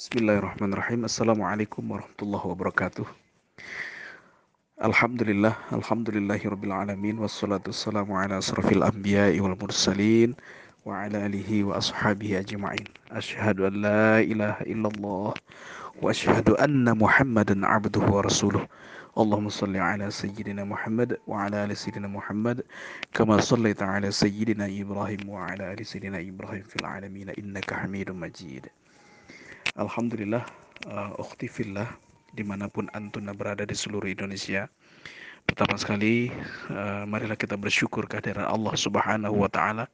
[0.00, 1.04] Bismillahirrahmanirrahim.
[1.04, 3.04] Assalamualaikum warahmatullahi wabarakatuh.
[4.80, 10.32] Alhamdulillah, alhamdulillahi rabbil alamin wassalatu wassalamu ala asrafil anbiya'i wal mursalin
[10.88, 12.88] wa ala alihi wa ashabihi ajma'in.
[13.12, 18.64] Asyhadu an la ilaha illallah wa asyhadu anna Muhammadan abduhu wa rasuluh.
[19.20, 22.64] اللهم صل على سيدنا محمد وعلى ال سيدنا محمد
[23.12, 28.70] كما صليت على سيدنا إبراهيم وعلى ال سيدنا إبراهيم في العالمين انك حميد مجيد.
[29.78, 30.42] Alhamdulillah,
[30.90, 31.86] uh, ukhti fillah
[32.34, 34.66] di mana pun antuna berada di seluruh Indonesia.
[35.46, 36.26] Pertama sekali,
[36.74, 39.86] uh, marilah kita bersyukur kehadiran Allah Subhanahu wa taala.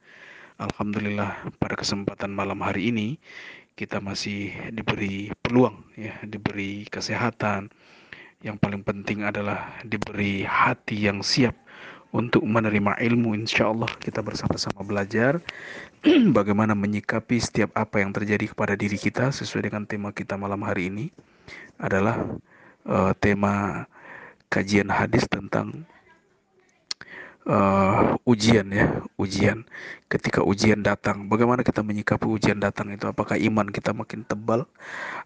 [0.57, 3.21] Alhamdulillah pada kesempatan malam hari ini
[3.77, 7.69] kita masih diberi peluang ya, diberi kesehatan.
[8.41, 11.53] Yang paling penting adalah diberi hati yang siap
[12.15, 15.43] untuk menerima ilmu insya Allah kita bersama-sama belajar
[16.37, 20.87] bagaimana menyikapi setiap apa yang terjadi kepada diri kita sesuai dengan tema kita malam hari
[20.87, 21.05] ini
[21.77, 22.23] adalah
[22.87, 23.85] uh, tema
[24.47, 25.83] kajian hadis tentang
[27.47, 28.87] uh, ujian ya
[29.19, 29.63] ujian.
[30.07, 33.07] Ketika ujian datang bagaimana kita menyikapi ujian datang itu?
[33.07, 34.67] Apakah iman kita makin tebal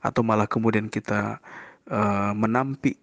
[0.02, 1.42] atau malah kemudian kita
[1.90, 2.98] uh, menampik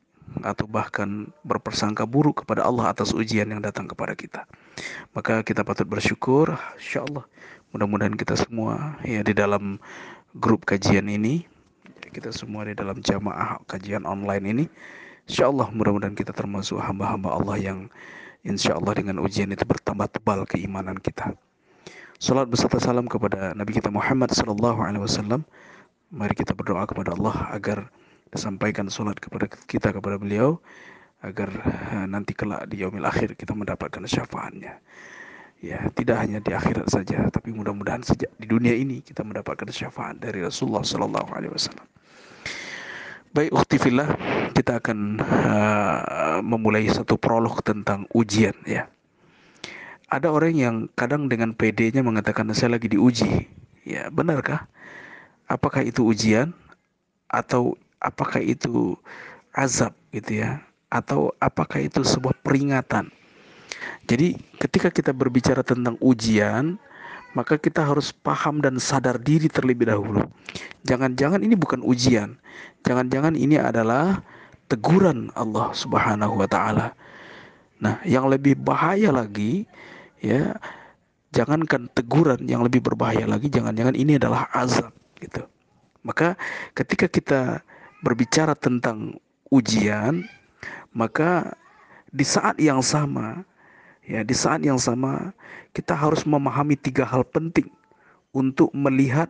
[0.45, 4.45] atau bahkan berpersangka buruk kepada Allah atas ujian yang datang kepada kita.
[5.17, 7.25] Maka kita patut bersyukur, insya Allah.
[7.75, 9.77] Mudah-mudahan kita semua ya di dalam
[10.37, 11.45] grup kajian ini,
[12.15, 14.65] kita semua di dalam jamaah kajian online ini,
[15.29, 17.79] insya Allah mudah-mudahan kita termasuk hamba-hamba Allah yang
[18.47, 21.37] insya Allah dengan ujian itu bertambah tebal keimanan kita.
[22.19, 25.47] Salat beserta salam kepada Nabi kita Muhammad Sallallahu Alaihi Wasallam.
[26.09, 27.93] Mari kita berdoa kepada Allah agar
[28.33, 30.61] disampaikan salat kepada kita kepada beliau
[31.23, 34.79] agar eh, nanti kelak di yaumil akhir kita mendapatkan syafaatnya.
[35.59, 40.23] Ya, tidak hanya di akhirat saja, tapi mudah-mudahan sejak di dunia ini kita mendapatkan syafaat
[40.23, 41.83] dari Rasulullah Sallallahu Alaihi Wasallam.
[43.35, 44.07] Baik, uktifillah,
[44.55, 48.55] kita akan uh, memulai satu prolog tentang ujian.
[48.71, 48.87] Ya,
[50.09, 53.51] ada orang yang kadang dengan PD-nya mengatakan saya lagi diuji.
[53.83, 54.71] Ya, benarkah?
[55.51, 56.55] Apakah itu ujian
[57.27, 58.95] atau apakah itu
[59.55, 63.13] azab gitu ya atau apakah itu sebuah peringatan.
[64.09, 66.81] Jadi ketika kita berbicara tentang ujian
[67.37, 70.25] maka kita harus paham dan sadar diri terlebih dahulu.
[70.89, 72.41] Jangan-jangan ini bukan ujian.
[72.89, 74.25] Jangan-jangan ini adalah
[74.73, 76.97] teguran Allah Subhanahu wa taala.
[77.79, 79.69] Nah yang lebih bahaya lagi
[80.25, 80.57] ya
[81.31, 85.45] jangankan teguran yang lebih berbahaya lagi jangan-jangan ini adalah azab gitu.
[86.01, 86.35] Maka
[86.73, 87.41] ketika kita
[88.03, 89.19] berbicara tentang
[89.51, 90.27] ujian,
[90.95, 91.57] maka
[92.13, 93.43] di saat yang sama,
[94.07, 95.33] ya di saat yang sama
[95.77, 97.69] kita harus memahami tiga hal penting
[98.33, 99.29] untuk melihat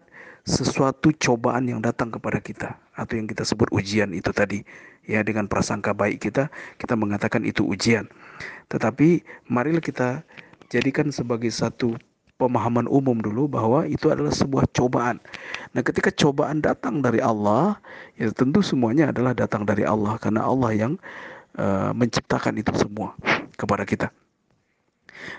[0.48, 4.64] sesuatu cobaan yang datang kepada kita atau yang kita sebut ujian itu tadi.
[5.08, 8.08] Ya dengan prasangka baik kita kita mengatakan itu ujian.
[8.68, 10.20] Tetapi marilah kita
[10.68, 11.96] jadikan sebagai satu
[12.38, 15.18] pemahaman umum dulu bahwa itu adalah sebuah cobaan.
[15.74, 17.76] Nah, ketika cobaan datang dari Allah,
[18.14, 20.92] ya tentu semuanya adalah datang dari Allah karena Allah yang
[21.58, 23.18] uh, menciptakan itu semua
[23.58, 24.08] kepada kita.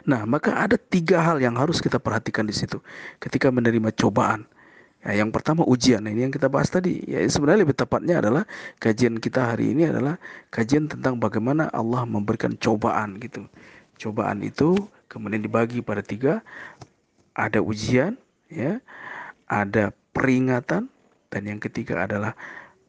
[0.04, 2.84] Nah, maka ada tiga hal yang harus kita perhatikan di situ
[3.24, 4.44] ketika menerima cobaan.
[5.00, 6.04] Ya, yang pertama ujian.
[6.04, 7.00] Nah, ini yang kita bahas tadi.
[7.08, 8.44] Ya, sebenarnya lebih tepatnya adalah
[8.84, 10.20] kajian kita hari ini adalah
[10.52, 13.48] kajian tentang bagaimana Allah memberikan cobaan gitu.
[13.96, 14.76] Cobaan itu
[15.10, 16.46] kemudian dibagi pada tiga
[17.34, 18.16] ada ujian,
[18.48, 18.78] ya,
[19.50, 20.88] ada peringatan,
[21.34, 22.38] dan yang ketiga adalah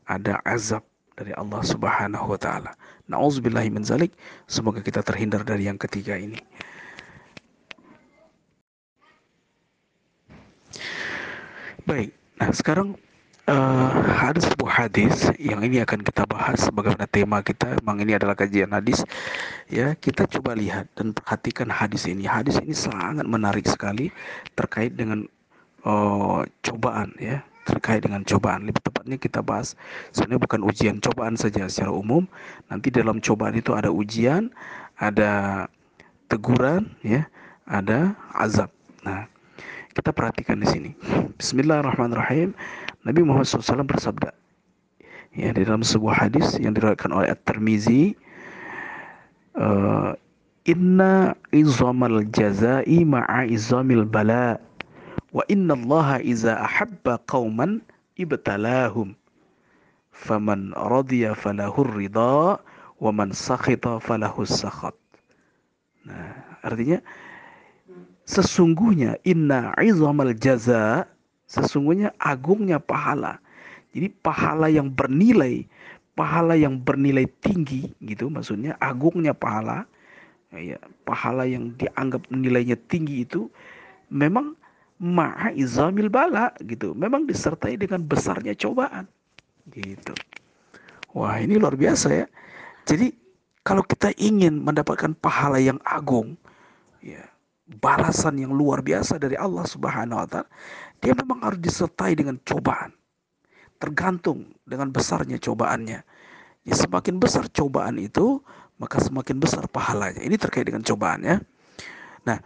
[0.05, 0.83] ada azab
[1.15, 2.73] dari Allah Subhanahu wa taala.
[3.07, 4.15] Nauzubillahi min zalik.
[4.49, 6.41] Semoga kita terhindar dari yang ketiga ini.
[11.85, 12.13] Baik.
[12.41, 12.97] Nah, sekarang
[13.51, 13.91] uh,
[14.31, 17.75] ada sebuah hadis yang ini akan kita bahas bagaimana tema kita.
[17.83, 19.03] Memang ini adalah kajian hadis.
[19.67, 22.25] Ya kita coba lihat dan perhatikan hadis ini.
[22.25, 24.15] Hadis ini sangat menarik sekali
[24.55, 25.27] terkait dengan
[25.83, 27.43] uh, cobaan ya.
[27.67, 28.67] Terkait dengan cobaan.
[28.67, 29.75] Lebih tepatnya kita bahas
[30.15, 32.25] sebenarnya bukan ujian cobaan saja secara umum.
[32.71, 34.49] Nanti dalam cobaan itu ada ujian
[34.97, 35.67] ada
[36.31, 37.27] teguran ya.
[37.71, 38.71] Ada azab.
[39.07, 39.31] Nah
[39.95, 40.91] kita perhatikan di sini.
[41.39, 42.55] Bismillahirrahmanirrahim
[43.05, 44.31] Nabi Muhammad SAW bersabda
[45.33, 48.19] ya di dalam sebuah hadis yang diriwayatkan oleh At-Tirmizi
[49.57, 50.13] uh,
[50.67, 54.59] inna izamal jazai ma'a izamil bala
[55.31, 57.81] wa inna allaha iza ahabba qauman
[58.19, 59.15] ibtalahum.
[60.11, 62.61] Faman radiya falahu ridha
[63.01, 64.93] wa man sakhita falahu sakhat.
[66.05, 67.01] Nah artinya
[68.29, 71.09] sesungguhnya inna izamal jaza
[71.51, 73.43] Sesungguhnya agungnya pahala
[73.91, 75.67] Jadi pahala yang bernilai,
[76.15, 79.83] pahala yang bernilai tinggi gitu maksudnya agungnya pahala
[80.55, 83.51] ya, pahala yang dianggap nilainya tinggi itu
[84.15, 84.55] memang
[85.01, 86.93] ma'a izamil bala gitu.
[86.93, 89.09] Memang disertai dengan besarnya cobaan.
[89.73, 90.13] Gitu.
[91.17, 92.27] Wah, ini luar biasa ya.
[92.85, 93.11] Jadi
[93.65, 96.37] kalau kita ingin mendapatkan pahala yang agung,
[97.01, 97.25] ya,
[97.79, 100.51] balasan yang luar biasa dari Allah Subhanahu wa taala,
[100.99, 102.91] dia memang harus disertai dengan cobaan
[103.81, 106.05] tergantung dengan besarnya cobaannya.
[106.69, 108.45] Ya, semakin besar cobaan itu,
[108.77, 110.21] maka semakin besar pahalanya.
[110.21, 111.41] Ini terkait dengan cobaan ya.
[112.29, 112.39] Nah,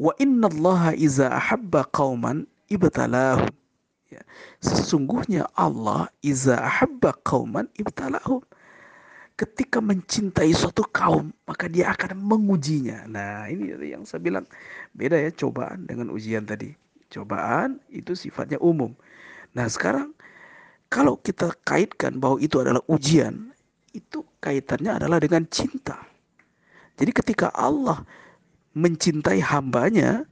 [0.00, 3.52] wa inna Allah iza ahabba qauman ibtalahum.
[4.08, 4.24] Ya,
[4.64, 8.40] sesungguhnya Allah iza ahabba qauman ibtalahum.
[9.38, 13.06] Ketika mencintai suatu kaum, maka dia akan mengujinya.
[13.06, 14.42] Nah, ini yang saya bilang
[14.98, 16.74] beda ya cobaan dengan ujian tadi.
[17.06, 18.98] Cobaan itu sifatnya umum.
[19.54, 20.10] Nah, sekarang
[20.90, 23.54] kalau kita kaitkan bahwa itu adalah ujian,
[23.94, 26.02] itu kaitannya adalah dengan cinta.
[26.98, 28.02] Jadi ketika Allah
[28.74, 30.26] mencintai hambanya,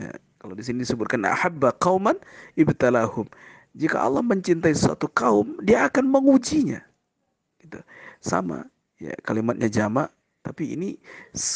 [0.00, 2.16] nah, kalau di sini disebutkan ahabba kauman
[2.56, 3.28] ibtalahum.
[3.76, 6.80] Jika Allah mencintai suatu kaum, dia akan mengujinya.
[7.60, 7.76] Gitu.
[8.26, 8.66] Sama,
[8.98, 10.10] ya kalimatnya jama,
[10.42, 10.98] tapi ini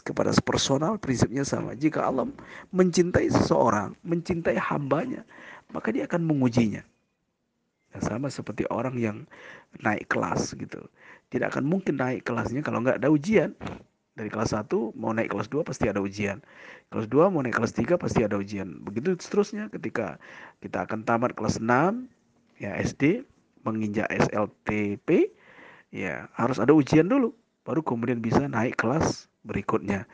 [0.07, 1.75] kepada personal prinsipnya sama.
[1.75, 2.31] Jika Allah
[2.71, 5.27] mencintai seseorang, mencintai hambanya,
[5.75, 6.87] maka dia akan mengujinya.
[7.91, 9.27] Ya, sama seperti orang yang
[9.83, 10.87] naik kelas gitu.
[11.31, 13.55] Tidak akan mungkin naik kelasnya kalau nggak ada ujian.
[14.19, 16.43] Dari kelas 1 mau naik kelas 2 pasti ada ujian.
[16.91, 18.83] Kelas 2 mau naik kelas 3 pasti ada ujian.
[18.83, 20.19] Begitu seterusnya ketika
[20.61, 22.11] kita akan tamat kelas 6
[22.59, 23.25] ya SD
[23.65, 25.31] menginjak SLTP
[25.91, 27.35] ya harus ada ujian dulu
[27.67, 30.09] baru kemudian bisa naik kelas berikutnya.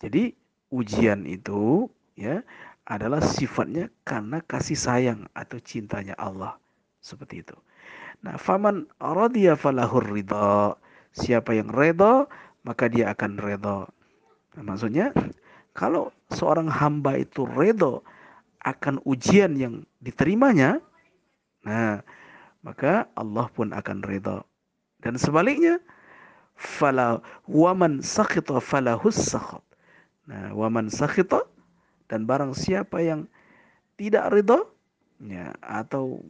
[0.00, 0.32] Jadi
[0.72, 2.40] ujian itu ya
[2.84, 6.56] adalah sifatnya karena kasih sayang atau cintanya Allah.
[7.04, 7.56] Seperti itu.
[8.24, 10.76] Nah, faman radiya falahur ridha.
[11.14, 12.26] Siapa yang redha,
[12.64, 13.86] maka dia akan redha.
[14.56, 15.12] Nah, maksudnya,
[15.76, 18.00] kalau seorang hamba itu redha
[18.64, 20.80] akan ujian yang diterimanya,
[21.62, 22.00] nah,
[22.64, 24.40] maka Allah pun akan redha.
[25.04, 25.76] Dan sebaliknya,
[26.56, 29.60] fala waman sakhita falahus sakhat.
[30.24, 31.44] Nah, waman sakhita
[32.08, 33.28] dan barang siapa yang
[34.00, 34.64] tidak ridha
[35.20, 36.24] ya atau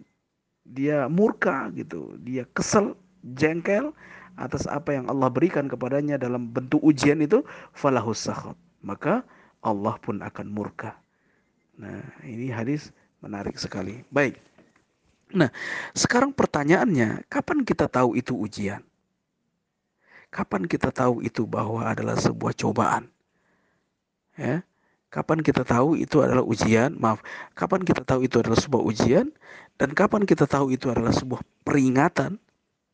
[0.67, 2.99] dia murka gitu, dia kesel,
[3.39, 3.95] jengkel
[4.35, 8.59] atas apa yang Allah berikan kepadanya dalam bentuk ujian itu, falahus sakhat.
[8.83, 9.23] Maka
[9.63, 10.99] Allah pun akan murka.
[11.79, 12.91] Nah, ini hadis
[13.23, 14.03] menarik sekali.
[14.11, 14.39] Baik.
[15.35, 15.51] Nah,
[15.93, 18.81] sekarang pertanyaannya, kapan kita tahu itu ujian?
[20.31, 23.11] Kapan kita tahu itu bahwa adalah sebuah cobaan?
[24.39, 24.63] Ya.
[25.11, 26.99] Kapan kita tahu itu adalah ujian?
[26.99, 27.23] Maaf,
[27.55, 29.31] kapan kita tahu itu adalah sebuah ujian?
[29.79, 32.39] Dan kapan kita tahu itu adalah sebuah peringatan?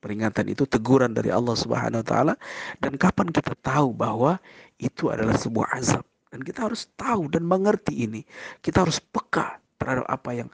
[0.00, 2.34] Peringatan itu teguran dari Allah Subhanahu wa taala
[2.80, 4.40] dan kapan kita tahu bahwa
[4.80, 6.04] itu adalah sebuah azab?
[6.32, 8.24] Dan kita harus tahu dan mengerti ini.
[8.64, 10.48] Kita harus peka terhadap apa yang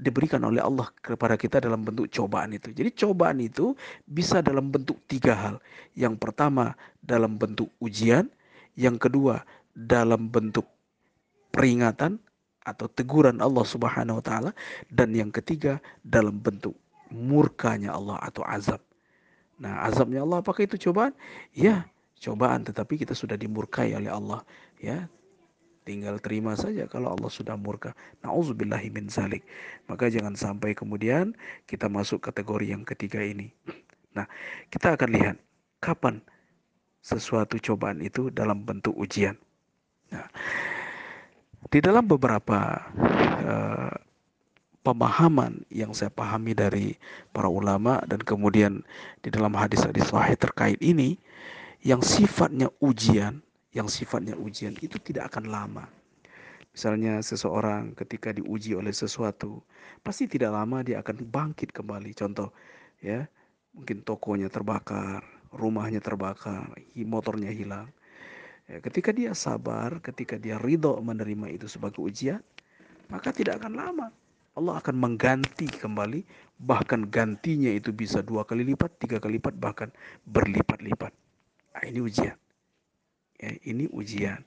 [0.00, 2.72] diberikan oleh Allah kepada kita dalam bentuk cobaan itu.
[2.72, 3.76] Jadi cobaan itu
[4.08, 5.56] bisa dalam bentuk tiga hal.
[5.92, 6.72] Yang pertama
[7.04, 8.32] dalam bentuk ujian,
[8.80, 9.44] yang kedua
[9.76, 10.64] dalam bentuk
[11.52, 12.16] peringatan
[12.64, 14.50] atau teguran Allah Subhanahu wa taala
[14.88, 16.76] dan yang ketiga dalam bentuk
[17.12, 18.80] murkanya Allah atau azab.
[19.60, 21.12] Nah, azabnya Allah apakah itu cobaan?
[21.52, 21.84] Ya,
[22.16, 24.40] cobaan tetapi kita sudah dimurkai oleh Allah,
[24.80, 25.04] ya.
[25.90, 27.98] Tinggal terima saja kalau Allah sudah murka.
[28.22, 29.42] Nauzubillahi min zalik.
[29.90, 31.34] Maka jangan sampai kemudian
[31.66, 33.50] kita masuk kategori yang ketiga ini.
[34.14, 34.30] Nah,
[34.70, 35.36] kita akan lihat
[35.82, 36.22] kapan
[37.02, 39.34] sesuatu cobaan itu dalam bentuk ujian.
[40.14, 40.30] Nah,
[41.66, 42.86] di dalam beberapa
[43.42, 43.94] uh,
[44.86, 46.94] pemahaman yang saya pahami dari
[47.34, 48.86] para ulama dan kemudian
[49.26, 51.18] di dalam hadis-hadis sahih terkait ini
[51.82, 55.84] yang sifatnya ujian, yang sifatnya ujian itu tidak akan lama.
[56.70, 59.58] Misalnya seseorang ketika diuji oleh sesuatu,
[60.06, 62.14] pasti tidak lama dia akan bangkit kembali.
[62.14, 62.54] Contoh,
[63.02, 63.26] ya,
[63.74, 66.70] mungkin tokonya terbakar, rumahnya terbakar,
[67.02, 67.90] motornya hilang.
[68.70, 72.38] Ya, ketika dia sabar, ketika dia ridho menerima itu sebagai ujian,
[73.10, 74.06] maka tidak akan lama.
[74.54, 76.22] Allah akan mengganti kembali,
[76.58, 79.90] bahkan gantinya itu bisa dua kali lipat, tiga kali lipat, bahkan
[80.26, 81.10] berlipat-lipat.
[81.74, 82.34] Nah, ini ujian.
[83.40, 84.44] Ya, ini ujian.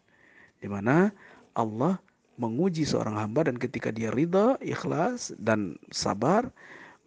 [0.62, 1.10] Di mana
[1.58, 1.98] Allah
[2.38, 6.50] menguji seorang hamba dan ketika dia ridho, ikhlas, dan sabar,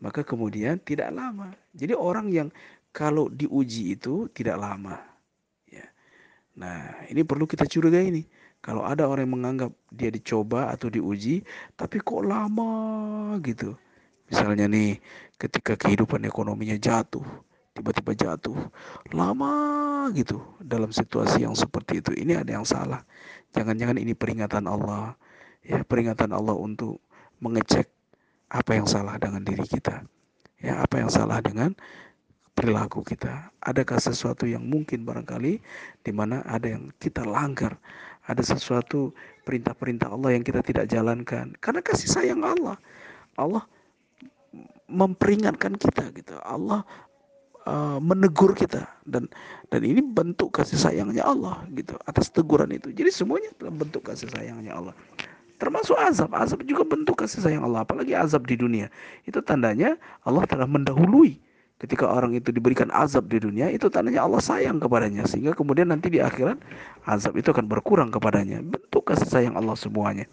[0.03, 1.55] maka kemudian tidak lama.
[1.79, 2.49] Jadi orang yang
[2.91, 5.17] kalau diuji itu tidak lama.
[6.57, 8.25] Nah, ini perlu kita curigai ini.
[8.65, 11.45] Kalau ada orang yang menganggap dia dicoba atau diuji,
[11.77, 12.73] tapi kok lama
[13.45, 13.77] gitu.
[14.27, 14.99] Misalnya nih,
[15.39, 17.23] ketika kehidupan ekonominya jatuh,
[17.77, 18.57] tiba-tiba jatuh,
[19.15, 19.53] lama
[20.13, 22.11] gitu dalam situasi yang seperti itu.
[22.15, 23.03] Ini ada yang salah.
[23.57, 25.17] Jangan-jangan ini peringatan Allah,
[25.65, 27.01] ya peringatan Allah untuk
[27.41, 27.89] mengecek
[28.53, 30.05] apa yang salah dengan diri kita.
[30.57, 31.77] Ya, apa yang salah dengan
[32.57, 33.53] perilaku kita.
[33.61, 35.61] Adakah sesuatu yang mungkin barangkali
[36.01, 37.77] di mana ada yang kita langgar,
[38.25, 39.13] ada sesuatu
[39.45, 42.81] perintah-perintah Allah yang kita tidak jalankan karena kasih sayang Allah.
[43.37, 43.69] Allah
[44.89, 46.41] memperingatkan kita gitu.
[46.41, 46.89] Allah
[47.67, 49.29] uh, menegur kita dan
[49.69, 52.95] dan ini bentuk kasih sayangnya Allah gitu atas teguran itu.
[52.95, 54.95] Jadi semuanya dalam bentuk kasih sayangnya Allah.
[55.57, 58.93] Termasuk azab, azab juga bentuk kasih sayang Allah, apalagi azab di dunia.
[59.25, 59.97] Itu tandanya
[60.29, 61.41] Allah telah mendahului
[61.81, 66.09] ketika orang itu diberikan azab di dunia itu tandanya Allah sayang kepadanya sehingga kemudian nanti
[66.09, 66.57] di akhirat
[67.05, 70.25] azab itu akan berkurang kepadanya bentuk kasih sayang Allah semuanya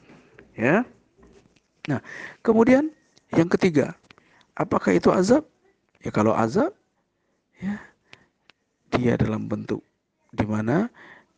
[0.55, 0.87] ya
[1.83, 1.99] nah
[2.47, 2.95] kemudian
[3.35, 3.91] yang ketiga
[4.53, 5.49] Apakah itu azab?
[6.05, 6.77] Ya kalau azab,
[7.59, 7.75] ya.
[8.93, 9.81] Dia dalam bentuk
[10.33, 10.89] di mana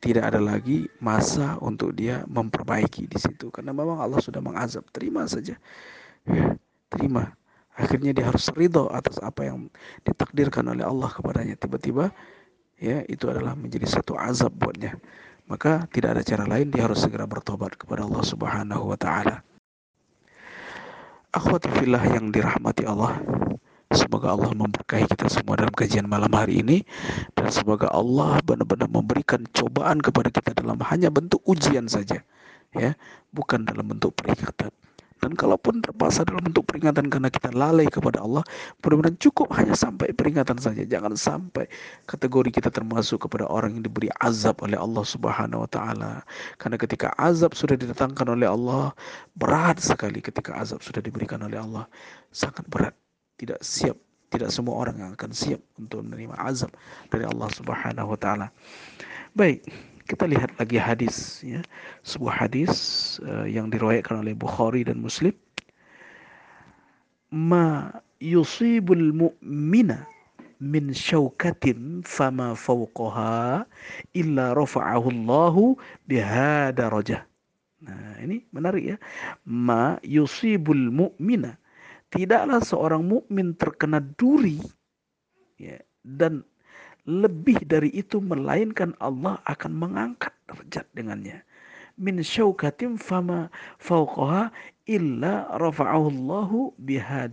[0.04, 3.50] tidak ada lagi masa untuk dia memperbaiki di situ.
[3.50, 5.58] Karena memang Allah sudah mengazab terima saja.
[6.28, 6.54] Ya,
[6.94, 7.34] terima.
[7.76, 9.68] Akhirnya dia harus ridho atas apa yang
[10.06, 11.60] ditakdirkan oleh Allah kepadanya.
[11.60, 12.14] Tiba-tiba
[12.80, 14.96] ya itu adalah menjadi satu azab buatnya.
[15.46, 19.42] Maka tidak ada cara lain dia harus segera bertobat kepada Allah Subhanahu wa taala.
[21.36, 23.20] Akhwati fillah yang dirahmati Allah.
[23.96, 26.84] Semoga Allah memberkahi kita semua dalam kajian malam hari ini
[27.32, 32.20] dan semoga Allah benar-benar memberikan cobaan kepada kita dalam hanya bentuk ujian saja,
[32.76, 32.92] ya,
[33.32, 34.68] bukan dalam bentuk peringatan.
[35.24, 38.44] Dan kalaupun terpaksa dalam bentuk peringatan karena kita lalai kepada Allah,
[38.84, 40.84] mudah-mudahan cukup hanya sampai peringatan saja.
[40.84, 41.72] Jangan sampai
[42.04, 46.22] kategori kita termasuk kepada orang yang diberi azab oleh Allah Subhanahu wa taala.
[46.60, 48.92] Karena ketika azab sudah didatangkan oleh Allah,
[49.40, 51.88] berat sekali ketika azab sudah diberikan oleh Allah.
[52.36, 53.05] Sangat berat.
[53.36, 53.98] Tidak siap
[54.34, 56.74] tidak semua orang yang akan siap untuk menerima azab
[57.08, 58.48] dari Allah Subhanahu wa taala.
[59.32, 59.64] Baik,
[60.12, 61.64] kita lihat lagi hadis ya
[62.04, 62.72] sebuah hadis
[63.26, 65.32] uh, yang diriwayatkan oleh Bukhari dan Muslim
[67.34, 67.90] ma
[68.22, 70.06] yusibul mu'mina
[70.62, 73.66] min syaukatin fama fawqaha
[74.16, 75.76] illa rafa'ahu Allahu
[76.76, 77.24] rajah
[77.86, 78.98] Nah, ini menarik ya.
[79.46, 81.54] Ma yusibul mu'mina.
[82.16, 84.64] Tidaklah seorang mukmin terkena duri
[85.60, 86.48] ya, dan
[87.04, 91.44] lebih dari itu melainkan Allah akan mengangkat derajat dengannya.
[92.00, 94.52] Min syaukatim fama fauqaha
[94.88, 97.28] illa rafa'ahu Allahu biha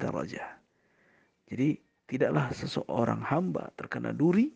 [1.53, 1.77] jadi
[2.09, 4.49] tidaklah seseorang hamba terkena duri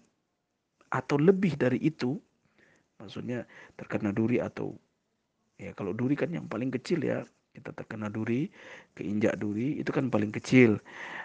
[0.88, 2.16] atau lebih dari itu
[2.96, 3.44] maksudnya
[3.76, 4.72] terkena duri atau
[5.60, 7.20] ya kalau duri kan yang paling kecil ya
[7.56, 8.52] kita terkena duri
[8.92, 10.76] keinjak duri itu kan paling kecil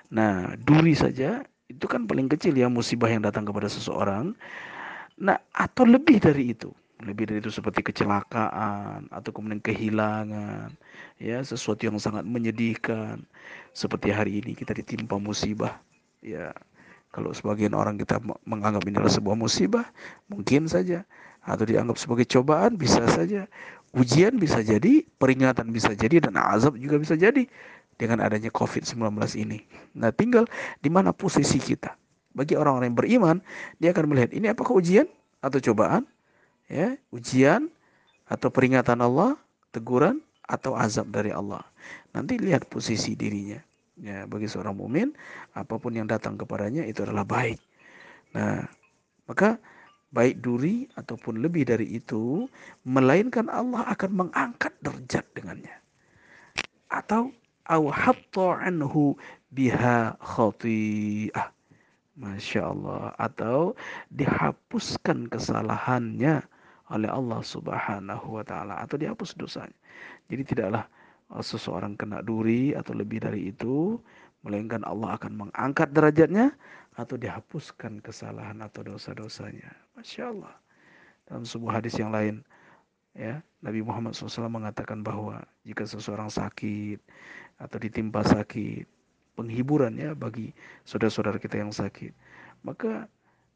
[0.07, 4.35] nah duri saja itu kan paling kecil ya musibah yang datang kepada seseorang.
[5.15, 6.75] Nah, atau lebih dari itu.
[7.01, 10.69] Lebih dari itu seperti kecelakaan atau kemudian kehilangan,
[11.17, 13.25] ya, sesuatu yang sangat menyedihkan.
[13.73, 15.81] Seperti hari ini kita ditimpa musibah.
[16.21, 16.53] Ya,
[17.09, 19.87] kalau sebagian orang kita menganggap ini adalah sebuah musibah,
[20.29, 21.07] mungkin saja
[21.41, 23.49] atau dianggap sebagai cobaan bisa saja.
[23.91, 27.43] Ujian bisa jadi, peringatan bisa jadi dan azab juga bisa jadi
[27.99, 28.97] dengan adanya COVID-19
[29.35, 29.61] ini.
[29.93, 30.47] Nah, tinggal
[30.79, 31.93] di mana posisi kita.
[32.31, 33.37] Bagi orang-orang yang beriman,
[33.83, 35.05] dia akan melihat ini apakah ujian
[35.43, 36.07] atau cobaan?
[36.71, 37.67] Ya, ujian
[38.31, 39.35] atau peringatan Allah,
[39.75, 41.59] teguran atau azab dari Allah.
[42.15, 43.59] Nanti lihat posisi dirinya.
[43.99, 45.11] Ya, bagi seorang mukmin,
[45.51, 47.59] apa pun yang datang kepadanya itu adalah baik.
[48.31, 48.63] Nah,
[49.27, 49.59] maka
[50.11, 52.47] baik duri ataupun lebih dari itu,
[52.83, 55.75] melainkan Allah akan mengangkat derajat dengannya.
[56.91, 57.31] Atau
[57.71, 59.15] anhu
[59.55, 61.47] biha khati'ah.
[62.19, 63.15] Masya Allah.
[63.15, 63.79] Atau
[64.11, 66.43] dihapuskan kesalahannya
[66.91, 68.83] oleh Allah subhanahu wa ta'ala.
[68.83, 69.79] Atau dihapus dosanya.
[70.27, 70.83] Jadi tidaklah
[71.31, 73.95] uh, seseorang kena duri atau lebih dari itu.
[74.43, 76.51] Melainkan Allah akan mengangkat derajatnya.
[76.99, 79.71] Atau dihapuskan kesalahan atau dosa-dosanya.
[80.01, 80.57] Masya Allah.
[81.29, 82.41] Dalam sebuah hadis yang lain.
[83.13, 86.97] Ya, Nabi Muhammad SAW mengatakan bahwa jika seseorang sakit
[87.61, 88.89] atau ditimpa sakit,
[89.37, 90.57] penghiburan ya bagi
[90.89, 92.17] saudara-saudara kita yang sakit.
[92.65, 93.05] Maka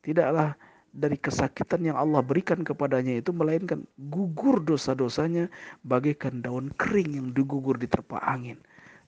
[0.06, 0.54] tidaklah
[0.94, 3.82] dari kesakitan yang Allah berikan kepadanya itu melainkan
[4.14, 5.50] gugur dosa-dosanya
[5.82, 8.62] bagaikan daun kering yang digugur di terpa angin.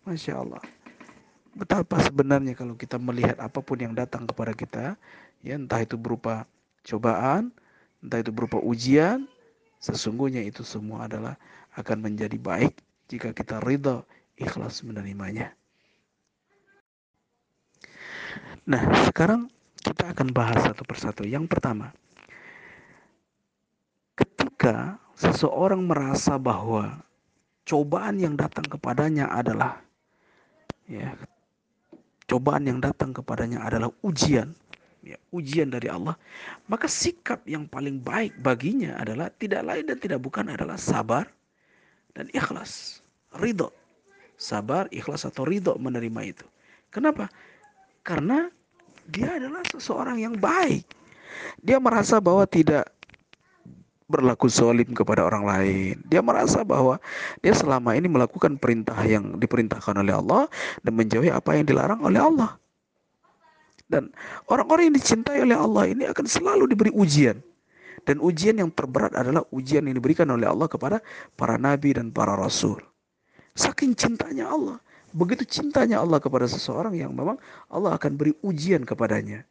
[0.10, 0.63] Masya Allah.
[1.53, 4.86] Betapa sebenarnya kalau kita melihat apa pun yang datang kepada kita,
[5.46, 6.50] ya entah itu berupa
[6.88, 7.51] cobaan,
[8.00, 9.27] entah itu berupa ujian,
[9.84, 11.36] sesungguhnya itu semua adalah
[11.75, 12.74] akan menjadi baik
[13.12, 14.08] jika kita ridha
[14.39, 15.51] ikhlas menerimanya.
[18.67, 21.24] Nah, sekarang kita akan bahas satu persatu.
[21.24, 21.91] Yang pertama,
[24.15, 27.00] ketika seseorang merasa bahwa
[27.63, 29.79] cobaan yang datang kepadanya adalah
[30.88, 31.15] ya,
[32.27, 34.51] cobaan yang datang kepadanya adalah ujian,
[35.13, 36.19] ya, ujian dari Allah,
[36.67, 41.25] maka sikap yang paling baik baginya adalah tidak lain dan tidak bukan adalah sabar
[42.17, 42.99] dan ikhlas,
[43.37, 43.71] ridho.
[44.37, 46.45] Sabar, ikhlas atau ridho menerima itu.
[46.93, 47.25] Kenapa?
[48.05, 48.49] Karena
[49.09, 50.85] dia adalah seseorang yang baik.
[51.63, 52.85] Dia merasa bahwa tidak
[54.07, 55.95] berlaku solim kepada orang lain.
[56.07, 56.97] Dia merasa bahwa
[57.43, 60.47] dia selama ini melakukan perintah yang diperintahkan oleh Allah
[60.81, 62.55] dan menjauhi apa yang dilarang oleh Allah.
[63.88, 64.12] Dan
[64.51, 67.39] orang-orang yang dicintai oleh Allah ini akan selalu diberi ujian.
[68.03, 71.03] Dan ujian yang terberat adalah ujian yang diberikan oleh Allah kepada
[71.36, 72.79] para nabi dan para rasul.
[73.56, 74.77] Saking cintanya Allah.
[75.15, 77.39] Begitu cintanya Allah kepada seseorang yang memang
[77.72, 79.48] Allah akan beri ujian kepadanya.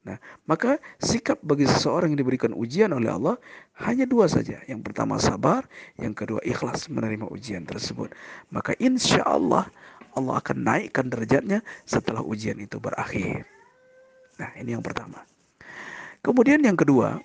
[0.00, 0.16] Nah,
[0.48, 3.36] maka sikap bagi seseorang yang diberikan ujian oleh Allah
[3.84, 4.60] hanya dua saja.
[4.64, 5.68] Yang pertama sabar,
[6.00, 8.12] yang kedua ikhlas menerima ujian tersebut.
[8.48, 9.68] Maka insya Allah
[10.16, 13.44] Allah akan naikkan derajatnya setelah ujian itu berakhir.
[14.40, 15.20] Nah, ini yang pertama.
[16.24, 17.20] Kemudian yang kedua,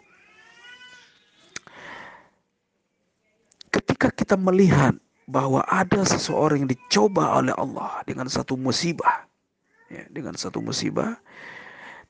[3.71, 9.23] ketika kita melihat bahwa ada seseorang yang dicoba oleh Allah dengan satu musibah,
[9.87, 11.15] ya, dengan satu musibah,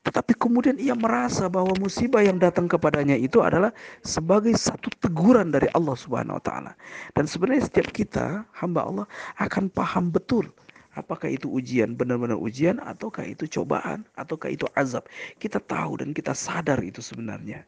[0.02, 5.66] tetapi kemudian ia merasa bahwa musibah yang datang kepadanya itu adalah sebagai satu teguran dari
[5.74, 6.72] Allah Subhanahu wa taala.
[7.14, 9.06] Dan sebenarnya setiap kita hamba Allah
[9.38, 10.50] akan paham betul
[10.96, 15.04] apakah itu ujian benar-benar ujian ataukah itu cobaan ataukah itu azab.
[15.36, 17.62] Kita tahu dan kita sadar itu sebenarnya.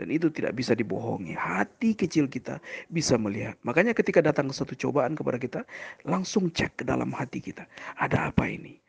[0.00, 1.36] Dan itu tidak bisa dibohongi.
[1.36, 2.56] Hati kecil kita
[2.88, 3.60] bisa melihat.
[3.68, 5.60] Makanya ketika datang satu cobaan kepada kita,
[6.08, 7.68] langsung cek ke dalam hati kita.
[8.00, 8.80] Ada apa ini?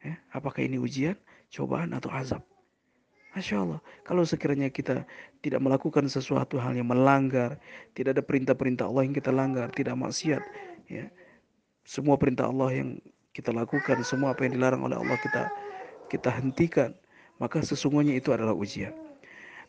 [0.00, 1.20] Ya, apakah ini ujian?
[1.54, 2.42] cobaan atau azab.
[3.34, 5.02] Masya Allah, kalau sekiranya kita
[5.42, 7.58] tidak melakukan sesuatu hal yang melanggar,
[7.94, 10.42] tidak ada perintah-perintah Allah yang kita langgar, tidak maksiat,
[10.86, 11.10] ya,
[11.82, 12.88] semua perintah Allah yang
[13.34, 15.50] kita lakukan, semua apa yang dilarang oleh Allah kita
[16.06, 16.94] kita hentikan,
[17.42, 18.94] maka sesungguhnya itu adalah ujian.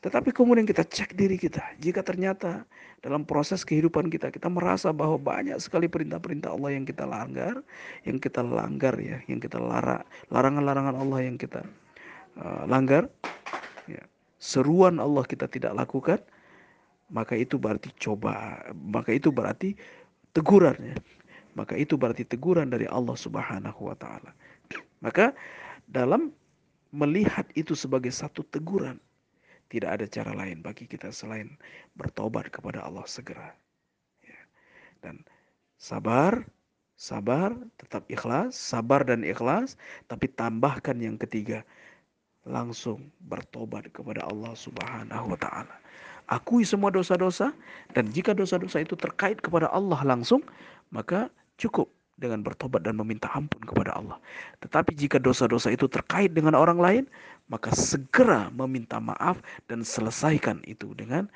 [0.05, 2.61] Tetapi kemudian kita cek diri kita, jika ternyata
[3.01, 7.65] dalam proses kehidupan kita kita merasa bahwa banyak sekali perintah-perintah Allah yang kita langgar,
[8.05, 11.65] yang kita langgar ya, yang kita lara, larangan-larangan Allah yang kita
[12.37, 13.09] uh, langgar,
[13.89, 14.03] ya,
[14.37, 16.21] seruan Allah kita tidak lakukan,
[17.09, 19.73] maka itu berarti coba, maka itu berarti
[20.37, 20.97] teguran ya.
[21.55, 24.35] Maka itu berarti teguran dari Allah Subhanahu wa taala.
[24.99, 25.31] Maka
[25.87, 26.35] dalam
[26.91, 28.99] melihat itu sebagai satu teguran,
[29.71, 31.55] tidak ada cara lain bagi kita selain
[31.97, 33.55] bertobat kepada Allah segera.
[34.21, 34.41] Ya.
[35.01, 35.23] Dan
[35.79, 36.43] sabar,
[36.95, 39.79] sabar, tetap ikhlas, sabar dan ikhlas,
[40.11, 41.63] tapi tambahkan yang ketiga,
[42.45, 45.75] langsung bertobat kepada Allah Subhanahu wa taala.
[46.25, 47.53] Akui semua dosa-dosa
[47.93, 50.41] dan jika dosa-dosa itu terkait kepada Allah langsung,
[50.89, 54.17] maka cukup dengan bertobat dan meminta ampun kepada Allah.
[54.63, 57.03] Tetapi jika dosa-dosa itu terkait dengan orang lain,
[57.51, 61.27] maka segera meminta maaf dan selesaikan itu dengan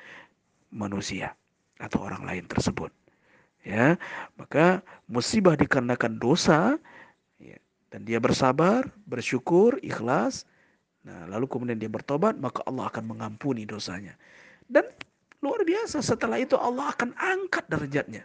[0.72, 1.36] manusia
[1.80, 2.88] atau orang lain tersebut.
[3.60, 4.00] Ya,
[4.40, 6.80] maka musibah dikarenakan dosa
[7.36, 7.60] ya,
[7.92, 10.48] dan dia bersabar, bersyukur, ikhlas.
[11.04, 14.16] Nah, lalu kemudian dia bertobat, maka Allah akan mengampuni dosanya.
[14.64, 14.88] Dan
[15.44, 18.24] luar biasa setelah itu Allah akan angkat derajatnya.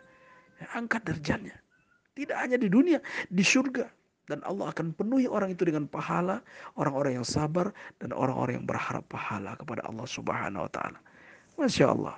[0.56, 1.65] Ya, angkat derajatnya.
[2.16, 3.86] Tidak hanya di dunia, di surga.
[4.26, 6.42] Dan Allah akan penuhi orang itu dengan pahala,
[6.80, 7.70] orang-orang yang sabar,
[8.02, 10.98] dan orang-orang yang berharap pahala kepada Allah subhanahu wa ta'ala.
[11.62, 12.18] Masya Allah.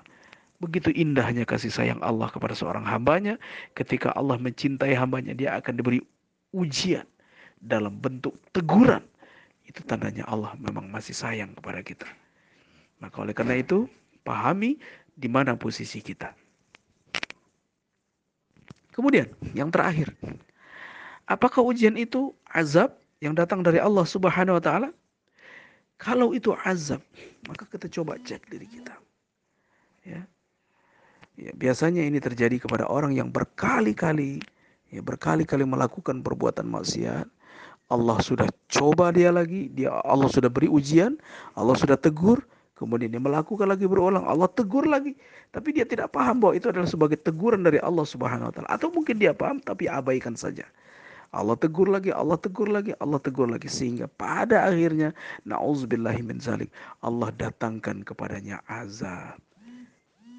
[0.58, 3.36] Begitu indahnya kasih sayang Allah kepada seorang hambanya.
[3.76, 6.00] Ketika Allah mencintai hambanya, dia akan diberi
[6.56, 7.06] ujian
[7.62, 9.04] dalam bentuk teguran.
[9.68, 12.08] Itu tandanya Allah memang masih sayang kepada kita.
[13.04, 13.86] Maka oleh karena itu,
[14.24, 14.80] pahami
[15.14, 16.34] di mana posisi kita.
[18.98, 20.10] Kemudian yang terakhir,
[21.30, 24.90] apakah ujian itu azab yang datang dari Allah Subhanahu wa taala?
[26.02, 27.02] Kalau itu azab,
[27.46, 28.98] maka kita coba cek diri kita.
[30.02, 30.26] Ya.
[31.38, 34.42] Ya, biasanya ini terjadi kepada orang yang berkali-kali
[34.92, 37.28] ya berkali-kali melakukan perbuatan maksiat.
[37.88, 41.16] Allah sudah coba dia lagi, dia Allah sudah beri ujian,
[41.56, 42.44] Allah sudah tegur,
[42.78, 45.18] Kemudian dia melakukan lagi berulang, Allah tegur lagi.
[45.50, 48.70] Tapi dia tidak paham bahwa itu adalah sebagai teguran dari Allah Subhanahu wa taala.
[48.70, 50.70] Atau mungkin dia paham tapi abaikan saja.
[51.34, 55.12] Allah tegur lagi, Allah tegur lagi, Allah tegur lagi sehingga pada akhirnya
[55.44, 56.72] nauzubillahi min zalik
[57.04, 59.36] Allah datangkan kepadanya azab.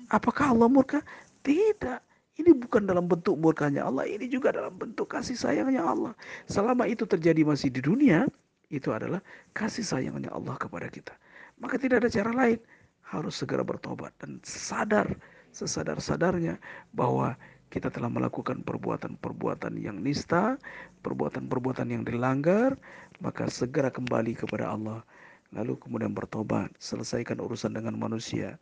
[0.09, 1.05] Apakah Allah murka?
[1.45, 2.01] Tidak.
[2.39, 6.15] Ini bukan dalam bentuk murkanya Allah, ini juga dalam bentuk kasih sayangnya Allah.
[6.47, 8.31] Selama itu terjadi masih di dunia,
[8.71, 9.19] itu adalah
[9.59, 11.13] kasih sayangnya Allah kepada kita.
[11.59, 12.59] Maka tidak ada cara lain,
[13.03, 15.09] harus segera bertobat dan sadar
[15.53, 16.61] sesadar-sadarnya
[16.93, 17.35] bahwa
[17.69, 20.57] kita telah melakukan perbuatan-perbuatan yang nista,
[21.05, 22.81] perbuatan-perbuatan yang dilanggar,
[23.21, 25.05] maka segera kembali kepada Allah.
[25.53, 28.57] Lalu kemudian bertobat, selesaikan urusan dengan manusia.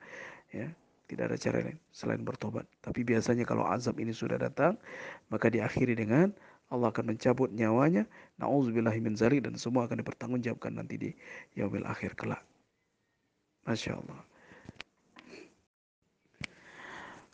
[0.50, 0.70] Ya,
[1.06, 2.66] tidak ada cara lain selain bertobat.
[2.82, 4.74] Tapi biasanya kalau azab ini sudah datang,
[5.30, 6.35] maka diakhiri dengan
[6.70, 8.06] Allah akan mencabut nyawanya.
[8.42, 11.11] Nauzubillahi min dan semua akan dipertanggungjawabkan nanti di
[11.54, 12.42] yaumil akhir kelak.
[13.66, 14.20] Masya Allah.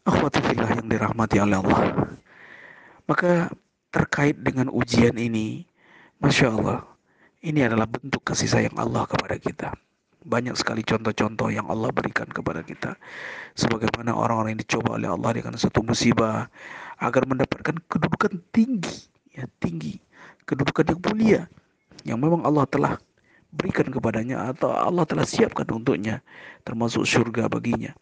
[0.03, 1.81] Akhwatifillah yang dirahmati oleh Allah.
[3.07, 3.53] Maka
[3.93, 5.69] terkait dengan ujian ini,
[6.19, 6.83] Masya Allah,
[7.45, 9.71] ini adalah bentuk kasih sayang Allah kepada kita.
[10.23, 12.97] Banyak sekali contoh-contoh yang Allah berikan kepada kita.
[13.55, 16.49] Sebagaimana orang-orang yang dicoba oleh Allah dengan satu musibah
[17.03, 19.99] agar mendapatkan kedudukan tinggi, ya tinggi,
[20.47, 21.43] kedudukan yang mulia
[22.03, 22.95] yang memang Allah telah
[23.53, 26.25] berikan kepadanya atau Allah telah siapkan untuknya
[26.65, 27.93] termasuk surga baginya.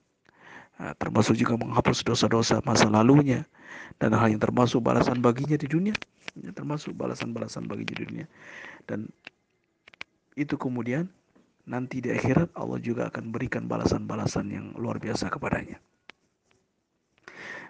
[0.81, 3.45] Nah, termasuk juga menghapus dosa-dosa masa lalunya
[4.01, 5.93] dan hal yang termasuk balasan baginya di dunia
[6.55, 8.27] termasuk balasan-balasan bagi di dunia
[8.87, 9.11] dan
[10.39, 11.11] itu kemudian
[11.67, 15.79] nanti di akhirat Allah juga akan berikan balasan-balasan yang luar biasa kepadanya.